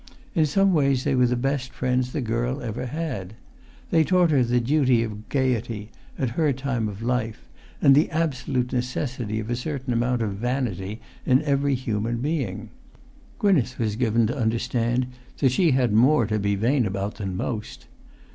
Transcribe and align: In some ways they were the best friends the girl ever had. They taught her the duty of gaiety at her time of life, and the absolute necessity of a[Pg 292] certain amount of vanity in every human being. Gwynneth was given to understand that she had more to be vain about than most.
In 0.33 0.47
some 0.47 0.73
ways 0.73 1.03
they 1.03 1.13
were 1.13 1.27
the 1.27 1.35
best 1.35 1.71
friends 1.71 2.11
the 2.11 2.21
girl 2.21 2.59
ever 2.59 2.87
had. 2.87 3.35
They 3.91 4.03
taught 4.03 4.31
her 4.31 4.43
the 4.43 4.59
duty 4.59 5.03
of 5.03 5.29
gaiety 5.29 5.91
at 6.17 6.31
her 6.31 6.51
time 6.53 6.89
of 6.89 7.03
life, 7.03 7.47
and 7.83 7.93
the 7.93 8.09
absolute 8.09 8.73
necessity 8.73 9.39
of 9.39 9.45
a[Pg 9.45 9.57
292] 9.61 9.61
certain 9.61 9.93
amount 9.93 10.23
of 10.23 10.31
vanity 10.33 11.01
in 11.23 11.43
every 11.43 11.75
human 11.75 12.17
being. 12.17 12.71
Gwynneth 13.37 13.77
was 13.77 13.95
given 13.95 14.25
to 14.25 14.35
understand 14.35 15.05
that 15.37 15.51
she 15.51 15.69
had 15.69 15.93
more 15.93 16.25
to 16.25 16.39
be 16.39 16.55
vain 16.55 16.87
about 16.87 17.17
than 17.17 17.37
most. 17.37 17.85